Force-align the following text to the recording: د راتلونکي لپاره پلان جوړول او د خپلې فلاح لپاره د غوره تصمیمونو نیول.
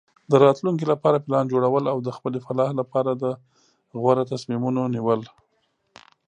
د 0.31 0.33
راتلونکي 0.45 0.85
لپاره 0.91 1.23
پلان 1.25 1.45
جوړول 1.53 1.83
او 1.91 1.97
د 2.01 2.09
خپلې 2.17 2.39
فلاح 2.45 2.69
لپاره 2.79 3.11
د 3.13 3.25
غوره 4.01 4.23
تصمیمونو 4.33 4.81
نیول. 4.95 5.21